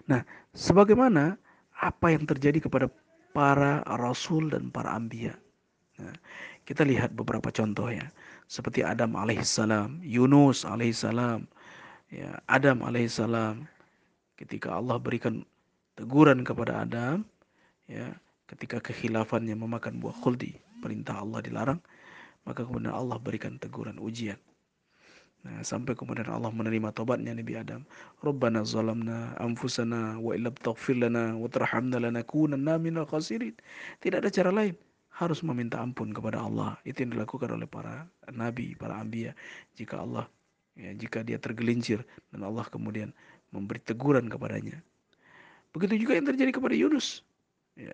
[0.09, 1.37] Nah, sebagaimana
[1.77, 2.87] apa yang terjadi kepada
[3.33, 5.37] para rasul dan para ambia.
[5.99, 6.15] Nah,
[6.63, 8.07] kita lihat beberapa contoh ya.
[8.47, 11.47] Seperti Adam alaihissalam, Yunus alaihissalam,
[12.11, 13.63] ya Adam alaihissalam
[14.35, 15.47] ketika Allah berikan
[15.95, 17.23] teguran kepada Adam
[17.87, 18.11] ya
[18.51, 21.79] ketika kekhilafannya memakan buah khuldi perintah Allah dilarang
[22.43, 24.37] maka kemudian Allah berikan teguran ujian
[25.41, 27.81] Nah, sampai kemudian Allah menerima tobatnya Nabi Adam.
[28.21, 33.57] Rabbana zalamna anfusana wa illam taghfir lana wa tarhamna lanakunanna minal khasirin.
[34.05, 34.77] Tidak ada cara lain.
[35.21, 36.81] Harus meminta ampun kepada Allah.
[36.81, 39.37] Itu yang dilakukan oleh para nabi, para anbiya.
[39.77, 40.25] Jika Allah
[40.73, 42.01] ya, jika dia tergelincir
[42.33, 43.13] dan Allah kemudian
[43.53, 44.81] memberi teguran kepadanya.
[45.71, 47.21] Begitu juga yang terjadi kepada Yunus.
[47.77, 47.93] Ya.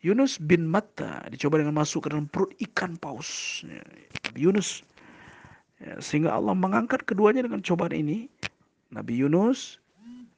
[0.00, 3.60] Yunus bin Matta dicoba dengan masuk ke dalam perut ikan paus.
[3.66, 3.82] Ya.
[4.38, 4.86] Yunus
[5.82, 8.30] ya, sehingga Allah mengangkat keduanya dengan cobaan ini.
[8.90, 9.78] Nabi Yunus,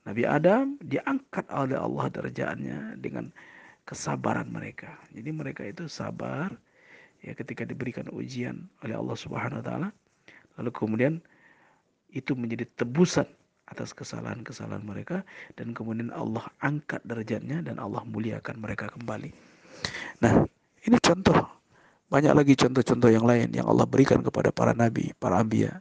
[0.02, 3.30] Nabi Adam diangkat oleh Allah derajatnya dengan
[3.84, 4.94] kesabaran mereka.
[5.10, 6.54] Jadi mereka itu sabar
[7.22, 9.88] ya ketika diberikan ujian oleh Allah Subhanahu wa taala.
[10.60, 11.14] Lalu kemudian
[12.12, 13.24] itu menjadi tebusan
[13.72, 15.24] atas kesalahan-kesalahan mereka
[15.56, 19.32] dan kemudian Allah angkat derajatnya dan Allah muliakan mereka kembali.
[20.20, 20.44] Nah,
[20.84, 21.40] ini contoh.
[22.12, 25.80] Banyak lagi contoh-contoh yang lain yang Allah berikan kepada para nabi, para ambia.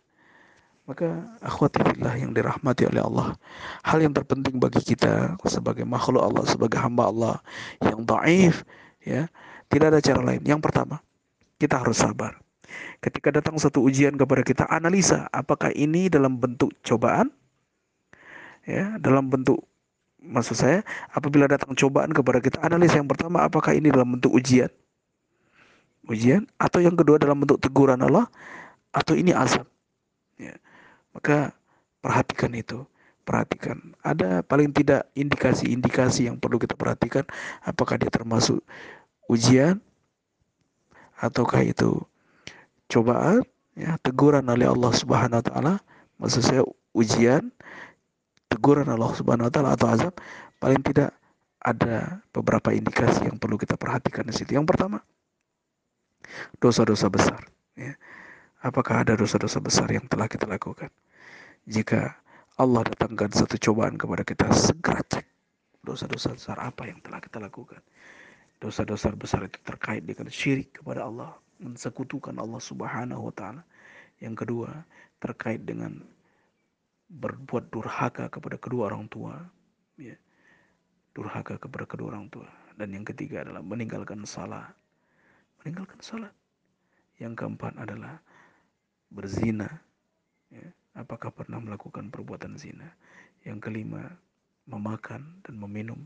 [0.89, 1.07] Maka
[1.45, 3.37] akhwatillah yang dirahmati oleh Allah.
[3.85, 7.35] Hal yang terpenting bagi kita sebagai makhluk Allah, sebagai hamba Allah
[7.85, 8.65] yang taif,
[9.05, 9.29] ya,
[9.69, 10.41] tidak ada cara lain.
[10.41, 10.99] Yang pertama,
[11.61, 12.41] kita harus sabar.
[12.97, 17.29] Ketika datang satu ujian kepada kita, analisa apakah ini dalam bentuk cobaan,
[18.65, 19.61] ya, dalam bentuk
[20.21, 24.69] maksud saya apabila datang cobaan kepada kita, analisa yang pertama apakah ini dalam bentuk ujian,
[26.09, 28.25] ujian, atau yang kedua dalam bentuk teguran Allah,
[28.93, 29.65] atau ini azab.
[30.41, 30.57] Ya.
[31.11, 31.51] Maka
[31.99, 32.87] perhatikan itu
[33.23, 33.93] perhatikan.
[34.01, 37.23] Ada paling tidak indikasi-indikasi yang perlu kita perhatikan.
[37.63, 38.59] Apakah dia termasuk
[39.29, 39.79] ujian
[41.21, 42.01] ataukah itu
[42.89, 43.45] cobaan,
[43.77, 45.73] ya, teguran oleh Allah Subhanahu wa taala,
[46.17, 47.53] maksud saya ujian,
[48.51, 50.13] teguran Allah Subhanahu wa taala atau azab,
[50.57, 51.15] paling tidak
[51.61, 54.57] ada beberapa indikasi yang perlu kita perhatikan di situ.
[54.57, 54.99] Yang pertama,
[56.57, 57.47] dosa-dosa besar,
[57.77, 57.93] ya.
[58.61, 60.93] Apakah ada dosa-dosa besar yang telah kita lakukan?
[61.65, 62.13] Jika
[62.61, 65.25] Allah datangkan satu cobaan kepada kita, segera cek
[65.81, 67.81] dosa-dosa besar apa yang telah kita lakukan.
[68.61, 73.65] Dosa-dosa besar itu terkait dengan syirik kepada Allah, mensekutukan Allah Subhanahu wa taala.
[74.21, 74.69] Yang kedua,
[75.17, 75.97] terkait dengan
[77.09, 79.41] berbuat durhaka kepada kedua orang tua,
[79.97, 80.13] ya.
[81.17, 82.45] Durhaka kepada kedua orang tua.
[82.77, 84.69] Dan yang ketiga adalah meninggalkan salat.
[85.65, 86.31] Meninggalkan salat.
[87.17, 88.21] Yang keempat adalah
[89.11, 89.67] berzina.
[90.47, 90.65] Ya.
[90.95, 92.87] Apakah pernah melakukan perbuatan zina?
[93.43, 94.11] Yang kelima,
[94.67, 95.99] memakan dan meminum.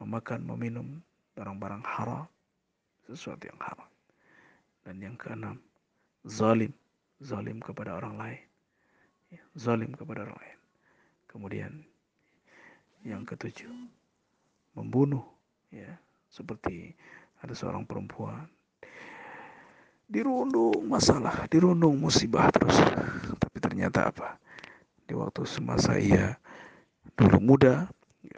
[0.00, 1.02] Memakan, meminum
[1.36, 2.26] barang-barang haram.
[3.06, 3.90] Sesuatu yang haram.
[4.86, 5.58] Dan yang keenam,
[6.24, 6.72] zalim.
[7.20, 8.42] Zalim kepada orang lain.
[9.28, 10.58] Ya, zalim kepada orang lain.
[11.28, 11.72] Kemudian
[13.04, 13.70] yang ketujuh,
[14.72, 15.22] membunuh.
[15.70, 16.00] Ya,
[16.32, 16.96] seperti
[17.44, 18.48] ada seorang perempuan
[20.10, 22.74] dirundung masalah, dirundung musibah terus.
[23.38, 24.36] Tapi ternyata apa?
[25.06, 26.34] Di waktu semasa ia
[27.14, 27.86] dulu muda,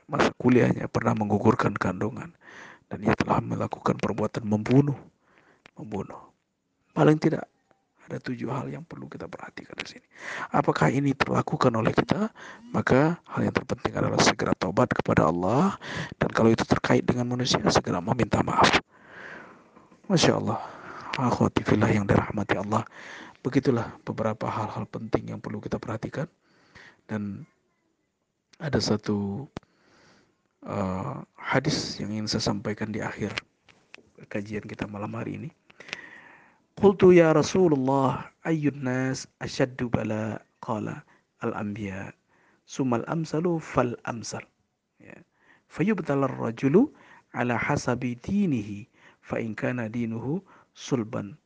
[0.05, 2.37] masa kuliahnya pernah menggugurkan kandungan
[2.93, 4.97] dan ia telah melakukan perbuatan membunuh,
[5.81, 6.33] membunuh
[6.93, 7.49] Paling tidak
[8.05, 10.07] ada tujuh hal yang perlu kita perhatikan di sini.
[10.53, 12.29] Apakah ini terlakukan oleh kita?
[12.69, 15.81] Maka hal yang terpenting adalah segera taubat kepada Allah
[16.21, 18.69] dan kalau itu terkait dengan manusia segera meminta maaf.
[20.13, 20.61] Masya Allah.
[21.21, 22.85] Akhwati fillah yang dirahmati Allah.
[23.45, 26.25] Begitulah beberapa hal-hal penting yang perlu kita perhatikan.
[27.05, 27.45] Dan
[28.63, 29.45] ada satu
[30.65, 33.35] uh, hadis yang ingin saya sampaikan di akhir
[34.33, 35.51] kajian kita malam hari ini.
[36.81, 41.05] Qultu ya Rasulullah ayyun nas ashaddu bala qala
[41.45, 42.17] al-anbiya
[42.65, 44.41] sumal amsalu fal amsal
[44.97, 45.13] ya
[45.69, 46.89] fayubtal ar-rajulu
[47.37, 48.89] ala hasabi dinihi
[49.21, 50.41] fa in kana dinuhu
[50.75, 51.37] sulban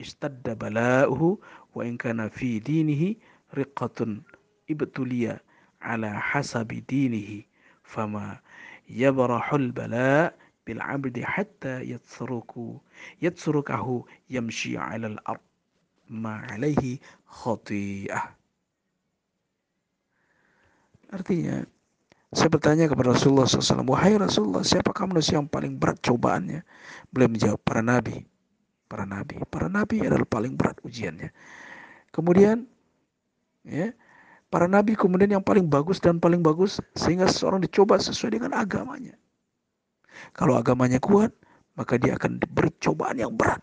[0.00, 1.38] istadda bala'uhu
[1.74, 3.16] wa in kana fi dinihi
[3.54, 4.24] riqatun
[4.66, 5.38] ibtuliya
[5.80, 7.46] ala hasabi dinihi
[7.84, 8.40] fama
[8.88, 10.32] yabrahul bala'
[10.64, 12.80] bil abdi hatta yatsuruku
[13.20, 15.44] yatsurukahu yamshi 'ala al-ard
[16.08, 16.98] ma 'alaihi
[17.28, 18.44] khati'ah
[21.14, 21.62] Artinya,
[22.34, 26.66] saya bertanya kepada Rasulullah SAW, Wahai Rasulullah, siapakah manusia yang paling berat cobaannya?
[27.14, 28.26] Beliau menjawab, para nabi.
[28.94, 29.42] Para nabi.
[29.50, 31.34] Para nabi adalah paling berat ujiannya.
[32.14, 32.62] Kemudian,
[33.66, 33.90] ya,
[34.54, 39.18] para nabi kemudian yang paling bagus dan paling bagus, sehingga seseorang dicoba sesuai dengan agamanya.
[40.30, 41.34] Kalau agamanya kuat,
[41.74, 43.58] maka dia akan diberi cobaan yang berat.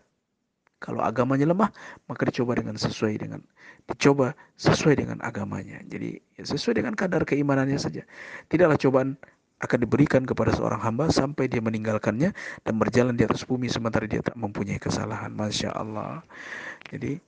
[0.84, 1.72] Kalau agamanya lemah,
[2.12, 3.40] maka dicoba dengan sesuai dengan
[3.88, 5.80] dicoba sesuai dengan agamanya.
[5.88, 8.04] Jadi ya sesuai dengan kadar keimanannya saja.
[8.52, 9.16] Tidaklah cobaan
[9.62, 12.34] akan diberikan kepada seorang hamba sampai dia meninggalkannya
[12.66, 15.30] dan berjalan di atas bumi sementara dia tak mempunyai kesalahan.
[15.30, 16.26] Masya Allah.
[16.90, 17.22] Jadi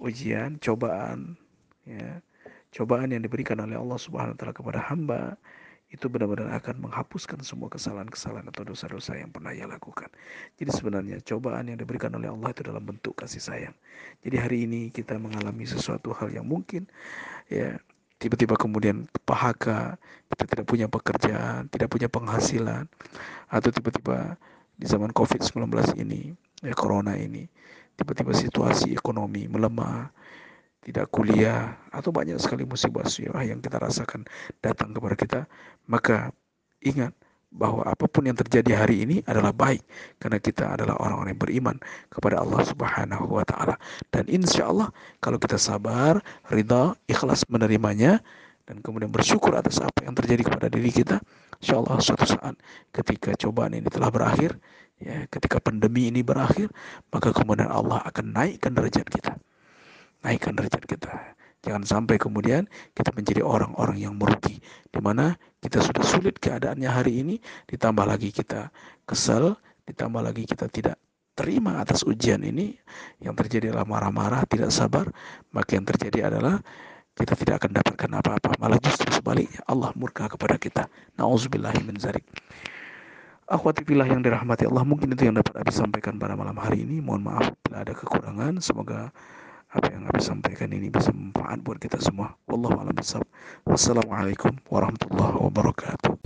[0.00, 1.36] ujian, cobaan,
[1.84, 2.24] ya,
[2.72, 5.36] cobaan yang diberikan oleh Allah Subhanahu Wa Taala kepada hamba
[5.88, 10.12] itu benar-benar akan menghapuskan semua kesalahan-kesalahan atau dosa-dosa yang pernah ia lakukan.
[10.60, 13.76] Jadi sebenarnya cobaan yang diberikan oleh Allah itu dalam bentuk kasih sayang.
[14.20, 16.84] Jadi hari ini kita mengalami sesuatu hal yang mungkin
[17.48, 17.80] ya
[18.18, 19.94] tiba-tiba kemudian PHK,
[20.28, 22.84] kita tidak punya pekerjaan, tidak punya penghasilan
[23.48, 24.34] atau tiba-tiba
[24.78, 25.66] di zaman Covid-19
[25.98, 27.46] ini, ya corona ini,
[27.98, 30.10] tiba-tiba situasi ekonomi melemah,
[30.82, 34.22] tidak kuliah atau banyak sekali musibah-musibah yang kita rasakan
[34.62, 35.40] datang kepada kita,
[35.90, 36.30] maka
[36.78, 37.10] ingat
[37.48, 39.80] bahwa apa pun yang terjadi hari ini adalah baik
[40.20, 41.76] karena kita adalah orang-orang yang beriman
[42.12, 43.74] kepada Allah Subhanahu wa taala
[44.12, 44.92] dan insya Allah
[45.24, 46.20] kalau kita sabar,
[46.52, 48.20] ridha, ikhlas menerimanya
[48.68, 51.16] dan kemudian bersyukur atas apa yang terjadi kepada diri kita,
[51.56, 52.52] insya Allah suatu saat
[52.92, 54.60] ketika cobaan ini telah berakhir,
[55.00, 56.68] ya ketika pandemi ini berakhir,
[57.08, 59.40] maka kemudian Allah akan naikkan derajat kita
[60.24, 61.37] naikkan derajat kita.
[61.58, 64.62] Jangan sampai kemudian kita menjadi orang-orang yang merugi.
[64.88, 68.70] Di mana kita sudah sulit keadaannya hari ini, ditambah lagi kita
[69.02, 69.58] kesal,
[69.90, 70.96] ditambah lagi kita tidak
[71.34, 72.78] terima atas ujian ini.
[73.18, 75.10] Yang terjadi adalah marah-marah, tidak sabar.
[75.50, 76.62] Maka yang terjadi adalah
[77.18, 78.50] kita tidak akan dapatkan apa-apa.
[78.62, 80.86] Malah justru sebaliknya, Allah murka kepada kita.
[81.18, 82.22] Nauzubillahi min zalik.
[83.48, 87.00] Akhwati yang dirahmati Allah, mungkin itu yang dapat Abi sampaikan pada malam hari ini.
[87.00, 88.60] Mohon maaf bila ada kekurangan.
[88.60, 89.08] Semoga
[89.68, 92.32] apa yang kami sampaikan ini bisa manfaat buat kita semua.
[92.48, 93.28] Wallahu a'lam bishawab.
[93.68, 96.16] Wassalamualaikum warahmatullahi wabarakatuh.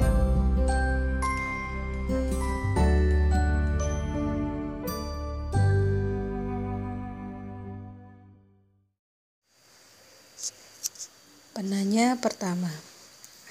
[11.52, 12.70] Penanya pertama.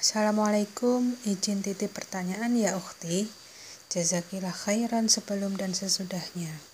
[0.00, 3.28] Assalamualaikum, izin titip pertanyaan ya ukhti.
[3.92, 6.71] Jazakillah khairan sebelum dan sesudahnya.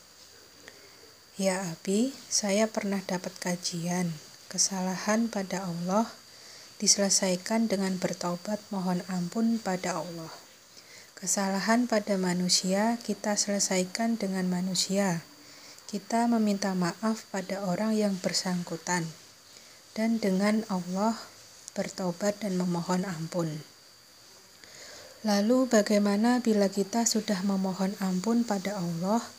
[1.38, 4.10] Ya Abi, saya pernah dapat kajian.
[4.50, 6.10] Kesalahan pada Allah
[6.82, 10.34] diselesaikan dengan bertaubat mohon ampun pada Allah.
[11.14, 15.22] Kesalahan pada manusia kita selesaikan dengan manusia.
[15.86, 19.06] Kita meminta maaf pada orang yang bersangkutan.
[19.94, 21.14] Dan dengan Allah
[21.78, 23.62] bertaubat dan memohon ampun.
[25.22, 29.37] Lalu bagaimana bila kita sudah memohon ampun pada Allah?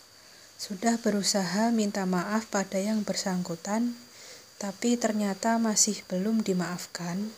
[0.60, 3.96] Sudah berusaha minta maaf pada yang bersangkutan,
[4.60, 7.32] tapi ternyata masih belum dimaafkan.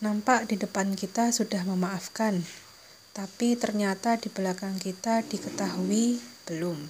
[0.00, 2.40] Nampak di depan kita sudah memaafkan,
[3.12, 6.16] tapi ternyata di belakang kita diketahui
[6.48, 6.88] belum.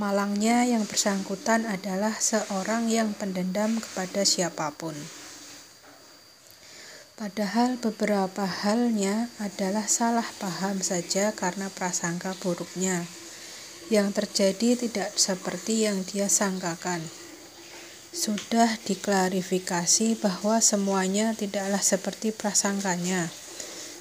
[0.00, 4.96] Malangnya yang bersangkutan adalah seorang yang pendendam kepada siapa pun.
[7.20, 13.04] Padahal beberapa halnya adalah salah paham saja karena prasangka buruknya
[13.92, 17.04] yang terjadi tidak seperti yang dia sangkakan.
[18.14, 23.28] Sudah diklarifikasi bahwa semuanya tidaklah seperti prasangkanya,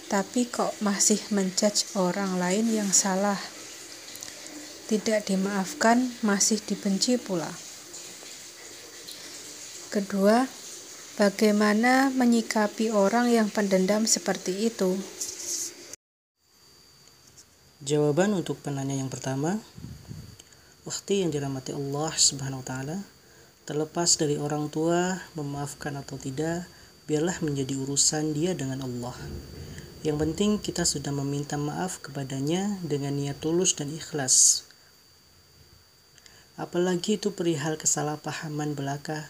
[0.07, 3.41] tapi kok masih menjudge orang lain yang salah.
[4.83, 7.49] tidak dimaafkan masih dibenci pula.
[9.89, 10.45] Kedua,
[11.17, 14.93] bagaimana menyikapi orang yang pendendam seperti itu?
[17.83, 19.59] Jawaban untuk penanya yang pertama,
[20.87, 22.97] waktu yang dirahmati Allah Subhanahu wa taala,
[23.67, 26.63] terlepas dari orang tua memaafkan atau tidak,
[27.11, 29.11] biarlah menjadi urusan dia dengan Allah.
[29.99, 34.63] Yang penting kita sudah meminta maaf kepadanya dengan niat tulus dan ikhlas.
[36.55, 39.27] Apalagi itu perihal kesalahpahaman belaka,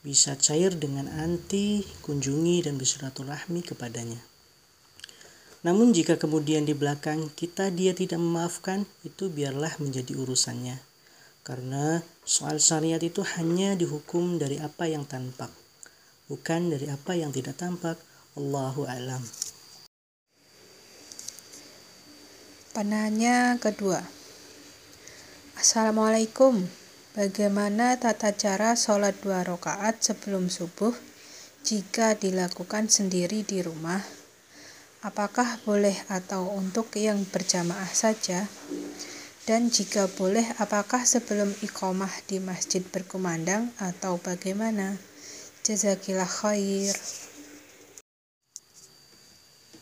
[0.00, 4.29] bisa cair dengan anti, kunjungi dan bersilaturahmi kepadanya.
[5.60, 10.80] Namun jika kemudian di belakang kita dia tidak memaafkan, itu biarlah menjadi urusannya.
[11.44, 15.52] Karena soal syariat itu hanya dihukum dari apa yang tampak,
[16.32, 18.00] bukan dari apa yang tidak tampak.
[18.40, 19.20] Allahu alam.
[22.70, 24.00] Penanya kedua.
[25.58, 26.64] Assalamualaikum.
[27.12, 30.94] Bagaimana tata cara sholat dua rakaat sebelum subuh
[31.66, 34.19] jika dilakukan sendiri di rumah?
[35.00, 38.44] Apakah boleh atau untuk yang berjamaah saja?
[39.48, 45.00] Dan jika boleh, apakah sebelum iqomah di masjid berkumandang atau bagaimana?
[45.64, 46.92] Jazakillah khair.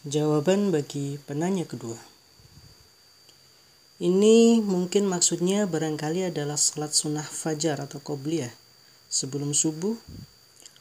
[0.07, 1.99] Jawaban bagi penanya kedua.
[3.99, 8.55] Ini mungkin maksudnya barangkali adalah salat sunnah fajar atau qobliyah
[9.11, 9.99] sebelum subuh.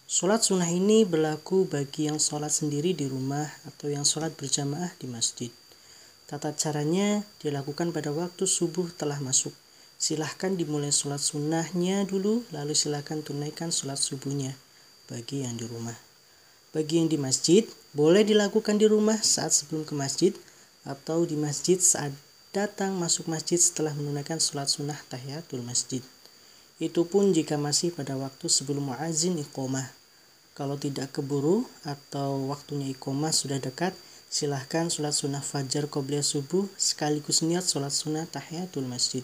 [0.07, 5.03] Salat sunnah ini berlaku bagi yang sholat sendiri di rumah atau yang sholat berjamaah di
[5.03, 5.51] masjid.
[6.31, 9.51] Tata caranya dilakukan pada waktu subuh telah masuk.
[9.99, 14.55] Silahkan dimulai sholat sunnahnya dulu, lalu silahkan tunaikan sholat subuhnya
[15.11, 15.99] bagi yang di rumah.
[16.71, 20.31] Bagi yang di masjid, boleh dilakukan di rumah saat sebelum ke masjid
[20.87, 22.15] atau di masjid saat
[22.55, 25.99] datang masuk masjid setelah menunaikan sholat sunnah tahiyatul masjid.
[26.79, 29.96] Itu pun jika masih pada waktu sebelum muazin iqomah.
[30.57, 33.93] Kalau tidak keburu atau waktunya iqomah sudah dekat,
[34.25, 39.21] silahkan sholat sunnah fajar qobliyah subuh sekaligus niat sholat sunnah tahiyatul masjid.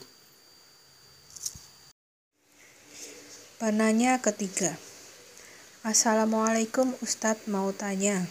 [3.57, 4.77] Penanya ketiga.
[5.81, 8.29] Assalamualaikum Ustadz mau tanya.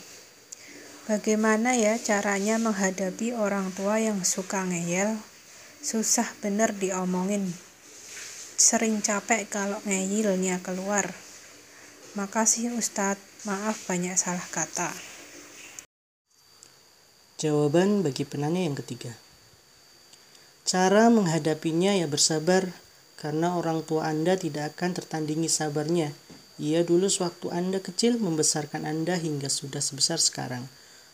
[1.10, 5.18] Bagaimana ya caranya menghadapi orang tua yang suka ngeyel?
[5.82, 7.50] Susah bener diomongin.
[8.54, 11.10] Sering capek kalau ngeyilnya keluar.
[12.12, 14.92] Makasih Ustadz, maaf banyak salah kata.
[17.40, 19.16] Jawaban bagi penanya yang ketiga.
[20.68, 22.70] Cara menghadapinya ya bersabar,
[23.16, 26.12] karena orang tua Anda tidak akan tertandingi sabarnya.
[26.60, 30.68] Ia dulu sewaktu Anda kecil membesarkan Anda hingga sudah sebesar sekarang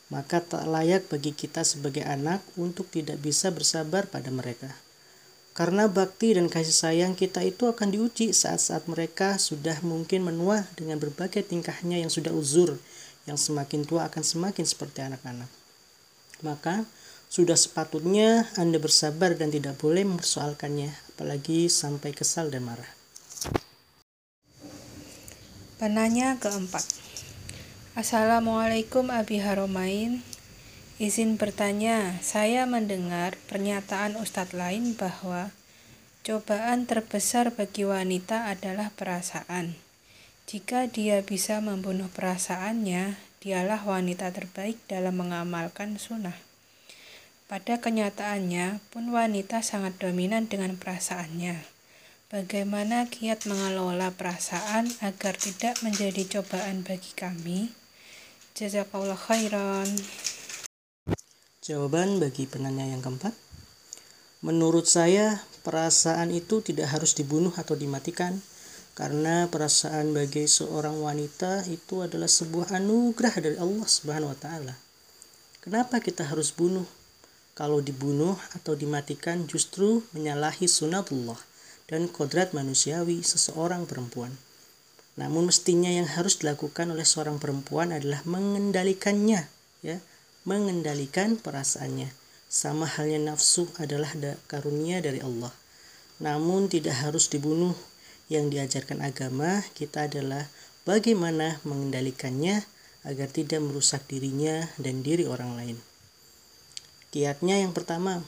[0.08, 4.72] maka tak layak bagi kita sebagai anak untuk tidak bisa bersabar pada mereka.
[5.58, 11.02] Karena bakti dan kasih sayang kita itu akan diuji saat-saat mereka sudah mungkin menua dengan
[11.02, 12.78] berbagai tingkahnya yang sudah uzur,
[13.26, 15.50] yang semakin tua akan semakin seperti anak-anak.
[16.46, 16.86] Maka
[17.26, 22.94] sudah sepatutnya Anda bersabar dan tidak boleh mempersoalkannya, apalagi sampai kesal dan marah.
[25.82, 26.86] Penanya keempat.
[27.98, 30.22] Assalamualaikum Abi Haromain
[30.98, 35.54] Izin bertanya, saya mendengar pernyataan Ustadz lain bahwa
[36.26, 39.78] cobaan terbesar bagi wanita adalah perasaan.
[40.50, 46.34] Jika dia bisa membunuh perasaannya, dialah wanita terbaik dalam mengamalkan sunnah.
[47.46, 51.62] Pada kenyataannya pun wanita sangat dominan dengan perasaannya.
[52.26, 57.70] Bagaimana kiat mengelola perasaan agar tidak menjadi cobaan bagi kami?
[58.58, 59.94] Jazakallah khairan.
[61.68, 63.36] Jawaban bagi penanya yang keempat.
[64.40, 68.40] Menurut saya, perasaan itu tidak harus dibunuh atau dimatikan
[68.96, 74.80] karena perasaan bagi seorang wanita itu adalah sebuah anugerah dari Allah Subhanahu wa taala.
[75.60, 76.88] Kenapa kita harus bunuh?
[77.52, 81.36] Kalau dibunuh atau dimatikan justru menyalahi sunatullah
[81.84, 84.32] dan kodrat manusiawi seseorang perempuan.
[85.20, 89.44] Namun mestinya yang harus dilakukan oleh seorang perempuan adalah mengendalikannya,
[89.84, 90.00] ya,
[90.48, 92.08] mengendalikan perasaannya.
[92.48, 94.08] Sama halnya nafsu adalah
[94.48, 95.52] karunia dari Allah.
[96.24, 97.76] Namun tidak harus dibunuh.
[98.32, 100.48] Yang diajarkan agama kita adalah
[100.88, 102.64] bagaimana mengendalikannya
[103.04, 105.76] agar tidak merusak dirinya dan diri orang lain.
[107.12, 108.24] Kiatnya yang pertama,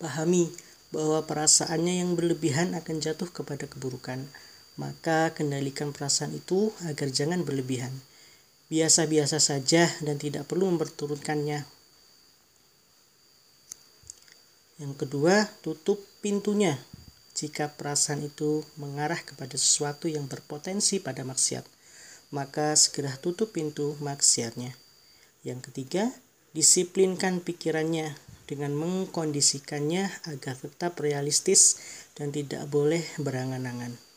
[0.00, 0.48] pahami
[0.88, 4.24] bahwa perasaannya yang berlebihan akan jatuh kepada keburukan
[4.80, 7.92] maka kendalikan perasaan itu agar jangan berlebihan.
[8.70, 11.66] Biasa-biasa saja dan tidak perlu memperturutkannya.
[14.80, 16.78] Yang kedua, tutup pintunya
[17.34, 21.62] jika perasaan itu mengarah kepada sesuatu yang berpotensi pada maksiat,
[22.30, 24.74] maka segera tutup pintu maksiatnya.
[25.42, 26.10] Yang ketiga,
[26.52, 28.12] disiplinkan pikirannya
[28.50, 31.78] dengan mengkondisikannya agar tetap realistis
[32.18, 34.09] dan tidak boleh berangan-angan.